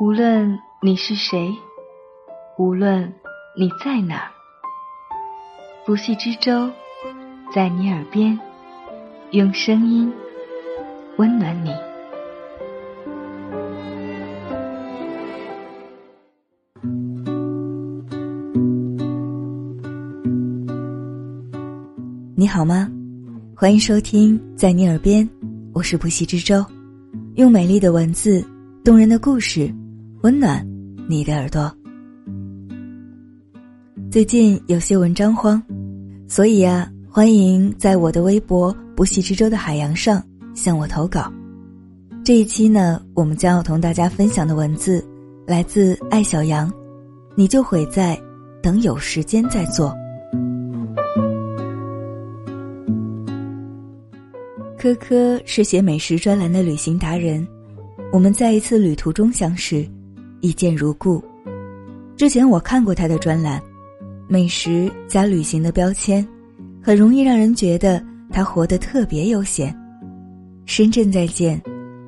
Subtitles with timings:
[0.00, 1.52] 无论你是谁，
[2.56, 3.12] 无论
[3.58, 4.30] 你在哪，
[5.84, 6.70] 不系之舟
[7.52, 8.38] 在你耳边，
[9.32, 10.12] 用声音
[11.16, 11.74] 温暖你。
[22.36, 22.88] 你好吗？
[23.56, 25.28] 欢迎收听在你耳边，
[25.74, 26.64] 我是不息之舟，
[27.34, 28.46] 用美丽的文字、
[28.84, 29.68] 动人的故事，
[30.22, 30.66] 温暖
[31.08, 31.72] 你的耳朵。
[34.10, 35.62] 最近有些文章荒，
[36.26, 40.20] 所以啊，欢迎在我的微博“不系之舟”的海洋上
[40.54, 41.32] 向我投稿。
[42.24, 45.06] 这一期呢，我们将要同大家分享的文字
[45.46, 46.72] 来自爱小羊，
[47.36, 48.20] 你就毁在
[48.60, 49.96] 等有时间再做。
[54.76, 57.46] 科科是写美食专栏的旅行达人，
[58.12, 59.88] 我们在一次旅途中相识，
[60.40, 61.22] 一见如故。
[62.16, 63.62] 之前我看过他的专栏，
[64.28, 66.26] 美食加旅行的标签，
[66.82, 69.74] 很容易让人觉得他活得特别悠闲。
[70.66, 71.60] 深圳再见，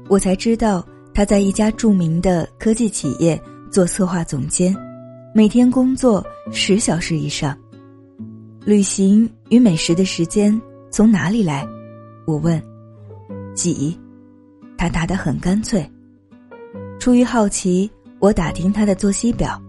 [0.09, 4.75] 我才知道他在一家著名的科技企业做策划总监，
[5.35, 7.57] 每天工作十小时以上。
[8.65, 11.67] 旅行与美食的时间从哪里来？
[12.27, 12.63] 我问
[13.55, 13.99] ：“几？”
[14.77, 15.89] 他答得很干脆。
[16.99, 17.91] 出于好奇，
[18.21, 19.61] 我打听他的作息表。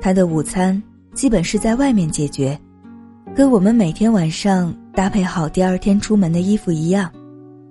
[0.00, 0.80] 他的午餐
[1.14, 2.58] 基本是在外面解决，
[3.34, 7.10] 跟我们每天晚上搭配好第二天出门的衣服一样。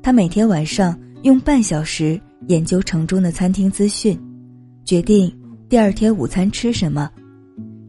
[0.02, 4.18] 他每天晚上用半小时研究城中的餐厅资讯，
[4.86, 5.32] 决定
[5.68, 7.10] 第二天午餐吃什么。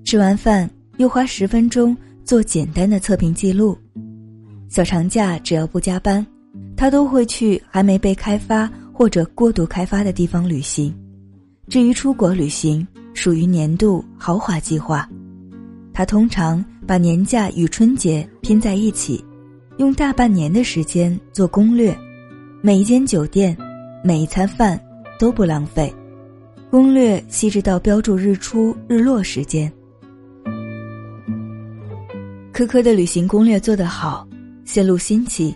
[0.05, 3.79] 吃完饭又花十分钟做简单的测评记录。
[4.69, 6.27] 小长假只要不加班，
[6.77, 10.93] 他都会去还没被开发或者过度开发的地方旅行。
[11.69, 15.09] 至于出国旅行，属于年度豪华计划。
[15.93, 19.25] 他通常把年假与春节拼在一起，
[19.79, 21.97] 用大半年的时间做攻略，
[22.63, 23.57] 每一间酒店、
[24.05, 24.81] 每一餐饭
[25.19, 25.93] 都不浪费，
[26.71, 29.73] 攻略细致到标注日出日落时间。
[32.53, 34.27] 科科的旅行攻略做得好。
[34.65, 35.55] 线路新奇，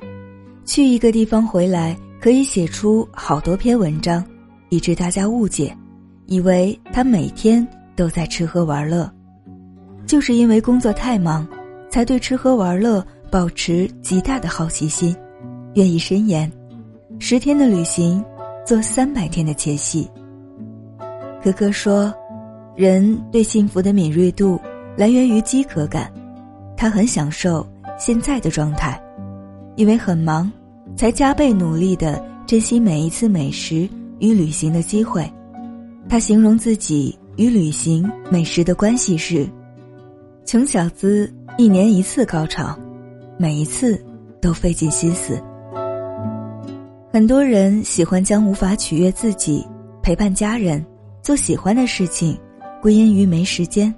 [0.65, 4.25] 去一个地方回来可以写出好多篇文章，
[4.69, 5.77] 以致大家误解，
[6.31, 9.11] 以为他每天都在吃喝玩乐。
[10.07, 11.47] 就是因为工作太忙，
[11.91, 15.15] 才对吃喝玩乐保持极大的好奇心，
[15.75, 16.51] 愿意深研。
[17.19, 18.25] 十天的旅行，
[18.65, 20.09] 做三百天的前戏。
[21.43, 22.15] 可可说，
[22.77, 24.59] 人对幸福的敏锐度
[24.97, 26.13] 来源于饥渴感，
[26.77, 27.67] 他很享受。
[27.99, 28.99] 现在的状态，
[29.75, 30.51] 因为很忙，
[30.97, 33.89] 才加倍努力的珍惜每一次美食
[34.21, 35.29] 与旅行的机会。
[36.11, 39.49] 他形容自己与旅行、美食的关系是：
[40.45, 42.77] 穷小子一年一次高潮，
[43.39, 43.97] 每一次
[44.43, 45.41] 都费尽心思。
[47.13, 49.65] 很多人喜欢将无法取悦自己、
[50.03, 50.85] 陪伴家人、
[51.23, 52.37] 做喜欢的事情
[52.83, 53.95] 归因于没时间，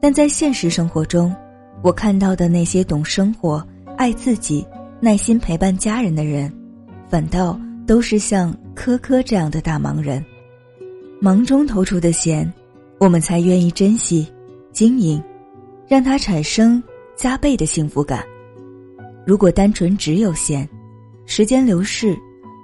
[0.00, 1.34] 但在现实生活中。
[1.82, 4.64] 我看到的那些懂生活、爱自己、
[5.00, 6.50] 耐心陪伴家人的人，
[7.08, 7.58] 反倒
[7.88, 10.24] 都是像科科这样的大忙人。
[11.24, 12.52] 忙中投出的闲，
[12.98, 14.30] 我们才愿意珍惜、
[14.72, 15.24] 经营，
[15.88, 16.82] 让它产生
[17.16, 18.22] 加倍的幸福感。
[19.24, 20.68] 如果单纯只有闲，
[21.24, 22.14] 时间流逝，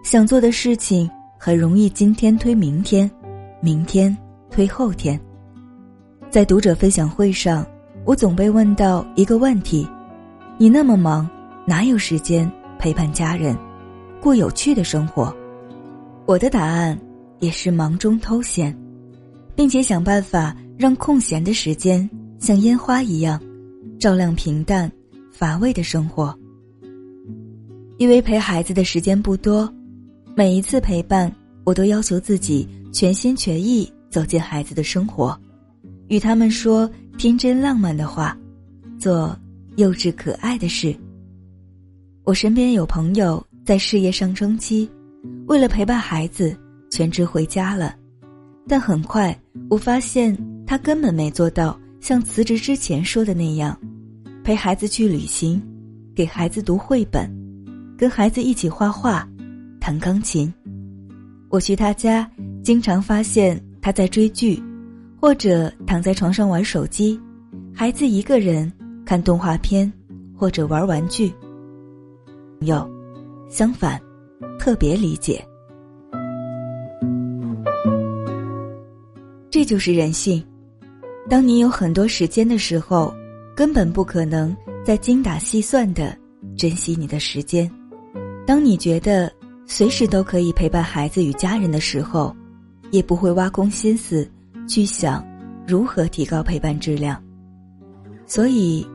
[0.05, 3.11] 想做的事情很容易今天推明天，
[3.63, 4.15] 明天
[4.51, 5.19] 推后天。
[6.29, 7.67] 在读者分享会上。
[8.05, 9.89] 我总被问到一个问题：
[10.59, 11.27] 你那么忙，
[11.65, 13.57] 哪有时间陪伴家人，
[14.21, 15.35] 过有趣的生活？
[16.27, 16.99] 我的答案
[17.41, 18.77] 也是忙中偷闲，
[19.57, 22.09] 并且想办法让空闲的时间
[22.39, 23.41] 像烟花一样，
[23.99, 24.91] 照亮平淡
[25.33, 26.35] 乏味的生活。
[27.99, 29.71] 因为陪孩子的时间不多，
[30.35, 31.31] 每一次陪伴，
[31.65, 35.39] 我都要求自己全心全意走进孩子的生活，
[36.09, 36.89] 与他们说。
[37.19, 38.35] 天真浪漫的话，
[38.99, 39.39] 做
[39.77, 40.97] 幼稚可爱的事。
[42.25, 44.91] 我身边有朋友在事业上升期，
[45.47, 46.57] 为了陪伴孩子，
[46.91, 47.95] 全职回家了。
[48.69, 49.37] 但很快
[49.69, 53.77] 我发现，他根本没做到像辞职之前说的那样，
[54.45, 55.63] 陪孩子去旅行，
[56.15, 57.31] 给孩子读绘本，
[57.97, 59.29] 跟孩子一起画画，
[59.81, 60.53] 弹钢琴。
[61.49, 62.31] 我去他家，
[62.63, 64.63] 经常发现他在追剧。
[65.23, 67.21] 或者躺在床上玩手机，
[67.75, 68.73] 孩子一个人
[69.05, 69.93] 看动画片，
[70.35, 71.31] 或者玩玩具。
[72.61, 72.91] 有，
[73.51, 74.01] 相反，
[74.59, 75.47] 特别理解。
[79.51, 80.43] 这就是人性。
[81.29, 83.13] 当你有很多时间的时候，
[83.55, 86.17] 根本不可能再精打细算的
[86.57, 87.69] 珍惜你的时间；
[88.47, 89.31] 当你觉得
[89.67, 92.35] 随时都可以陪伴孩子与家人的时候，
[92.91, 94.29] 也不会挖空心思
[94.69, 95.25] 去想
[95.67, 97.21] 如何提高陪伴质量。
[98.27, 98.87] 所以，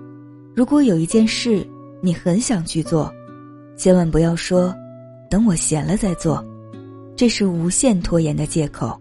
[0.55, 1.67] 如果有一件事
[2.01, 3.13] 你很想去做，
[3.75, 4.73] 千万不要说
[5.29, 6.43] “等我闲了再做”，
[7.15, 8.97] 这是无限拖延的借口。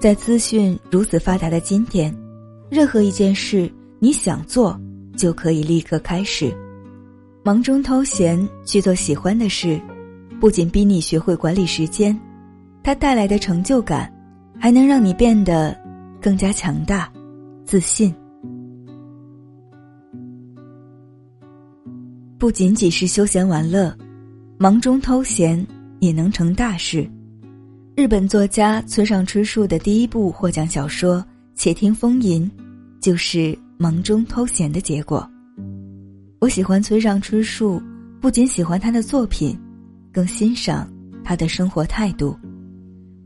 [0.00, 2.10] 在资讯如此发达的今天，
[2.70, 4.80] 任何一件事你想做，
[5.14, 6.50] 就可以立刻开始。
[7.44, 9.78] 忙中偷闲去做喜欢的事，
[10.40, 12.18] 不仅逼你学会管理时间，
[12.82, 14.10] 它带来的成就感，
[14.58, 15.78] 还能让你变得
[16.18, 17.12] 更加强大、
[17.66, 18.14] 自信。
[22.38, 23.94] 不仅仅是休闲玩乐，
[24.56, 25.62] 忙中偷闲
[25.98, 27.06] 也能成大事。
[28.00, 31.18] 日本作家村上春树的第一部获奖小说
[31.54, 32.50] 《且听风吟》，
[32.98, 35.30] 就是忙中偷闲的结果。
[36.38, 37.78] 我喜欢村上春树，
[38.18, 39.54] 不仅喜欢他的作品，
[40.10, 40.90] 更欣赏
[41.22, 42.34] 他的生活态度。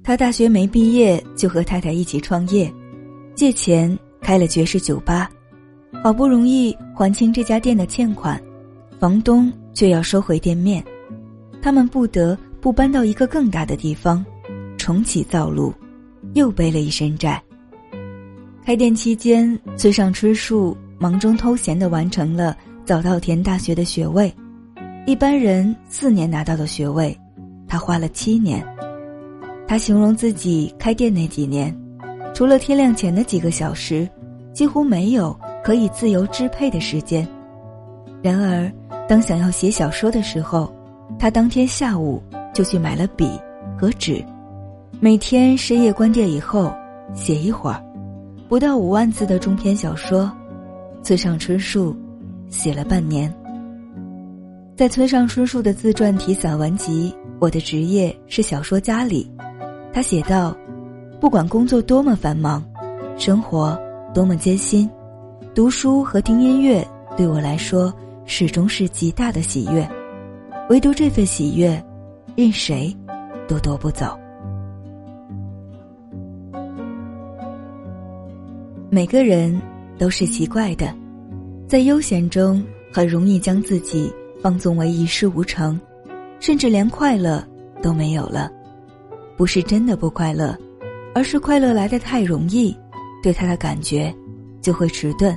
[0.02, 2.68] 他大学没毕业就和太太一起创业，
[3.36, 5.30] 借钱开了爵士酒吧，
[6.02, 8.42] 好不容易还清这家店的欠款，
[8.98, 10.84] 房东却要收回店面，
[11.62, 14.26] 他们不得不搬到一个更大的地方。
[14.84, 15.72] 重启造路，
[16.34, 17.42] 又背了一身债。
[18.62, 22.54] 开店期间，村上春树忙中偷闲的完成了
[22.84, 24.30] 早稻田大学的学位。
[25.06, 27.18] 一般人四年拿到的学位，
[27.66, 28.62] 他花了七年。
[29.66, 31.74] 他形容自己开店那几年，
[32.34, 34.06] 除了天亮前的几个小时，
[34.52, 35.34] 几乎没有
[35.64, 37.26] 可以自由支配的时间。
[38.22, 38.70] 然而，
[39.08, 40.70] 当想要写小说的时候，
[41.18, 42.22] 他当天下午
[42.52, 43.30] 就去买了笔
[43.80, 44.22] 和纸。
[45.00, 46.74] 每天深夜关店以后，
[47.14, 47.82] 写一会儿，
[48.48, 50.30] 不到五万字的中篇小说，
[51.02, 51.94] 村上春树
[52.48, 53.32] 写了半年。
[54.76, 59.30] 在村上春树的自传体散文集《我的职业是小说家》里，
[59.92, 60.56] 他写道
[61.20, 62.64] ：“不管工作多么繁忙，
[63.18, 63.78] 生活
[64.14, 64.88] 多么艰辛，
[65.54, 66.86] 读书和听音乐
[67.16, 67.92] 对我来说
[68.24, 69.86] 始终是极大的喜悦，
[70.70, 71.84] 唯独这份喜悦，
[72.34, 72.96] 任谁
[73.46, 74.18] 都夺不走。”
[78.94, 79.60] 每个人
[79.98, 80.94] 都是奇怪的，
[81.66, 84.08] 在悠闲中很容易将自己
[84.40, 85.80] 放纵为一事无成，
[86.38, 87.44] 甚至连快乐
[87.82, 88.48] 都没有了。
[89.36, 90.56] 不是真的不快乐，
[91.12, 92.72] 而是快乐来得太容易，
[93.20, 94.14] 对他的感觉
[94.60, 95.36] 就会迟钝。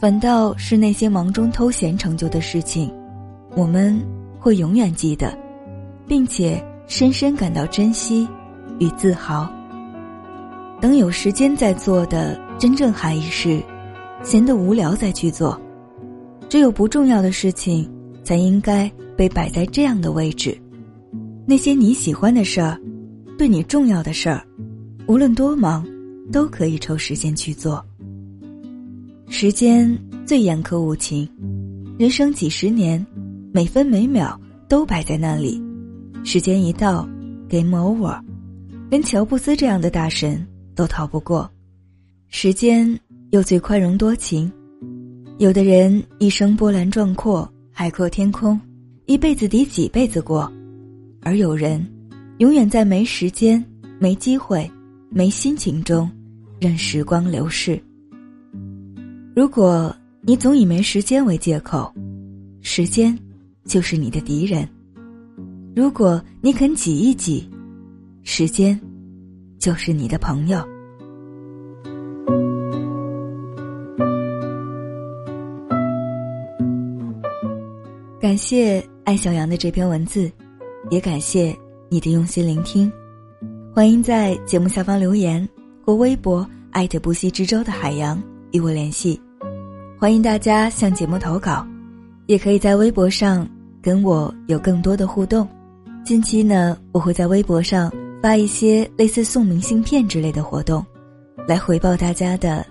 [0.00, 2.90] 反倒是那些忙中偷闲成就的事情，
[3.54, 3.94] 我们
[4.40, 5.36] 会永远记得，
[6.06, 8.26] 并且深深感到珍惜
[8.78, 9.52] 与自豪。
[10.84, 12.38] 等有时间再做的。
[12.58, 13.58] 真正含义是，
[14.22, 15.58] 闲得无聊再去做。
[16.46, 17.90] 只有不重要的事情，
[18.22, 20.54] 才应该被摆在这样的位置。
[21.46, 22.78] 那些你喜欢的事儿，
[23.38, 24.44] 对你重要的事儿，
[25.06, 25.82] 无论多忙，
[26.30, 27.82] 都可以抽时间去做。
[29.30, 31.26] 时间最严苛无情，
[31.98, 33.04] 人生几十年，
[33.54, 34.38] 每分每秒
[34.68, 35.58] 都摆在那里。
[36.24, 37.08] 时间一到
[37.48, 38.20] ，game over，
[38.90, 41.50] 连乔布斯这样的大神都逃不过。
[42.28, 42.98] 时间
[43.30, 44.50] 又最宽容多情，
[45.38, 48.60] 有的人一生波澜壮阔，海阔天空，
[49.06, 50.50] 一辈子抵几辈子过；
[51.22, 51.84] 而有人，
[52.38, 53.64] 永远在没时间、
[53.98, 54.68] 没机会、
[55.10, 56.10] 没心情中，
[56.60, 57.80] 任时光流逝。
[59.34, 61.92] 如果你总以没时间为借口，
[62.60, 63.16] 时间
[63.64, 64.64] 就是你的敌人；
[65.74, 67.48] 如果你肯挤一挤，
[68.22, 68.80] 时间
[69.64, 70.62] 就是你的朋友。
[78.20, 80.30] 感谢爱小杨的这篇文字，
[80.90, 81.56] 也感谢
[81.88, 82.92] 你的用心聆听。
[83.74, 85.48] 欢迎在节目下方留言
[85.82, 89.18] 或微博艾特不息之舟的海洋与我联系。
[89.98, 91.66] 欢迎大家向节目投稿，
[92.26, 93.48] 也可以在微博上
[93.80, 95.48] 跟我有更多的互动。
[96.04, 97.90] 近期呢，我会在微博上
[98.24, 100.82] 发一些类似送明信片之类的活动，
[101.46, 102.64] 来回报大家的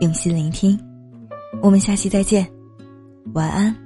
[0.00, 0.80] 用心聆听。
[1.60, 2.50] 我们下期再见，
[3.34, 3.85] 晚安。